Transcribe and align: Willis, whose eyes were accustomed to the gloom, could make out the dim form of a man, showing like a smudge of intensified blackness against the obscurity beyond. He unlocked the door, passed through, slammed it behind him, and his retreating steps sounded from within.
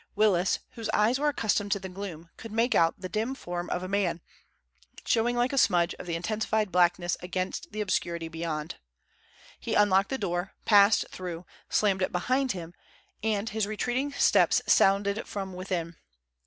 Willis, 0.15 0.57
whose 0.71 0.89
eyes 0.95 1.19
were 1.19 1.27
accustomed 1.29 1.71
to 1.73 1.79
the 1.79 1.87
gloom, 1.87 2.31
could 2.35 2.51
make 2.51 2.73
out 2.73 2.99
the 2.99 3.07
dim 3.07 3.35
form 3.35 3.69
of 3.69 3.83
a 3.83 3.87
man, 3.87 4.19
showing 5.05 5.35
like 5.35 5.53
a 5.53 5.59
smudge 5.59 5.93
of 5.99 6.09
intensified 6.09 6.71
blackness 6.71 7.17
against 7.21 7.71
the 7.71 7.81
obscurity 7.81 8.27
beyond. 8.27 8.77
He 9.59 9.75
unlocked 9.75 10.09
the 10.09 10.17
door, 10.17 10.55
passed 10.65 11.05
through, 11.11 11.45
slammed 11.69 12.01
it 12.01 12.11
behind 12.11 12.53
him, 12.53 12.73
and 13.21 13.49
his 13.49 13.67
retreating 13.67 14.11
steps 14.13 14.63
sounded 14.65 15.27
from 15.27 15.53
within. 15.53 15.97